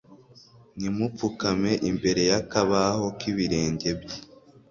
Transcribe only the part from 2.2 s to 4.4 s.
y'akabaho k'ibirenge bye